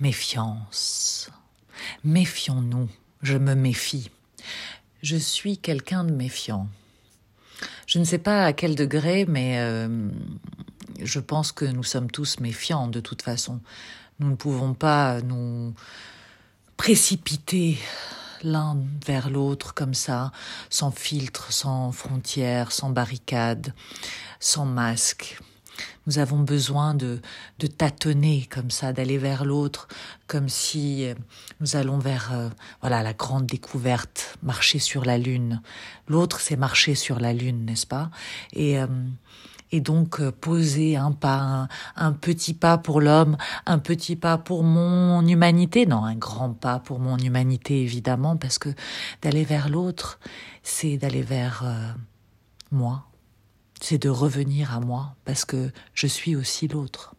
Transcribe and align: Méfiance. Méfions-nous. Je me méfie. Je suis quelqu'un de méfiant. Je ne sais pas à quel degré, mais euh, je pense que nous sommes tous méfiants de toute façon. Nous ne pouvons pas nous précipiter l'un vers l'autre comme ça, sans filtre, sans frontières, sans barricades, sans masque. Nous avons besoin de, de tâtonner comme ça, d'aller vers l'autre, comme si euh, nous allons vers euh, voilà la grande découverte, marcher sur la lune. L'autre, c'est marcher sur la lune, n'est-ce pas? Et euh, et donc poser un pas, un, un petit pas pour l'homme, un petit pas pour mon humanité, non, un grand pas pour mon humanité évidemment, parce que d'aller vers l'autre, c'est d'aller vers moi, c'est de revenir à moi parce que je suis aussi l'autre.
Méfiance. 0.00 1.30
Méfions-nous. 2.04 2.88
Je 3.22 3.36
me 3.36 3.54
méfie. 3.54 4.10
Je 5.02 5.16
suis 5.16 5.58
quelqu'un 5.58 6.04
de 6.04 6.12
méfiant. 6.12 6.68
Je 7.86 7.98
ne 7.98 8.04
sais 8.04 8.18
pas 8.18 8.44
à 8.44 8.52
quel 8.52 8.74
degré, 8.74 9.24
mais 9.26 9.58
euh, 9.58 10.08
je 11.02 11.20
pense 11.20 11.52
que 11.52 11.64
nous 11.64 11.84
sommes 11.84 12.10
tous 12.10 12.40
méfiants 12.40 12.88
de 12.88 13.00
toute 13.00 13.22
façon. 13.22 13.60
Nous 14.18 14.30
ne 14.30 14.36
pouvons 14.36 14.74
pas 14.74 15.20
nous 15.22 15.74
précipiter 16.76 17.78
l'un 18.42 18.76
vers 19.06 19.30
l'autre 19.30 19.74
comme 19.74 19.94
ça, 19.94 20.32
sans 20.70 20.90
filtre, 20.90 21.52
sans 21.52 21.92
frontières, 21.92 22.72
sans 22.72 22.90
barricades, 22.90 23.72
sans 24.40 24.66
masque. 24.66 25.38
Nous 26.06 26.18
avons 26.18 26.38
besoin 26.38 26.94
de, 26.94 27.20
de 27.58 27.66
tâtonner 27.66 28.48
comme 28.50 28.70
ça, 28.70 28.92
d'aller 28.92 29.18
vers 29.18 29.44
l'autre, 29.44 29.88
comme 30.28 30.48
si 30.48 31.04
euh, 31.04 31.14
nous 31.60 31.76
allons 31.76 31.98
vers 31.98 32.30
euh, 32.32 32.48
voilà 32.80 33.02
la 33.02 33.12
grande 33.12 33.46
découverte, 33.46 34.38
marcher 34.42 34.78
sur 34.78 35.04
la 35.04 35.18
lune. 35.18 35.60
L'autre, 36.06 36.40
c'est 36.40 36.56
marcher 36.56 36.94
sur 36.94 37.18
la 37.18 37.32
lune, 37.32 37.64
n'est-ce 37.64 37.86
pas? 37.86 38.10
Et 38.52 38.78
euh, 38.78 38.86
et 39.72 39.80
donc 39.80 40.22
poser 40.30 40.96
un 40.96 41.10
pas, 41.10 41.38
un, 41.38 41.68
un 41.96 42.12
petit 42.12 42.54
pas 42.54 42.78
pour 42.78 43.00
l'homme, 43.00 43.36
un 43.66 43.80
petit 43.80 44.14
pas 44.14 44.38
pour 44.38 44.62
mon 44.62 45.26
humanité, 45.26 45.86
non, 45.86 46.04
un 46.04 46.14
grand 46.14 46.52
pas 46.52 46.78
pour 46.78 47.00
mon 47.00 47.18
humanité 47.18 47.82
évidemment, 47.82 48.36
parce 48.36 48.60
que 48.60 48.68
d'aller 49.22 49.42
vers 49.42 49.68
l'autre, 49.68 50.20
c'est 50.62 50.98
d'aller 50.98 51.22
vers 51.22 51.64
moi, 52.70 53.08
c'est 53.88 53.98
de 53.98 54.08
revenir 54.08 54.74
à 54.74 54.80
moi 54.80 55.14
parce 55.24 55.44
que 55.44 55.70
je 55.94 56.08
suis 56.08 56.34
aussi 56.34 56.66
l'autre. 56.66 57.14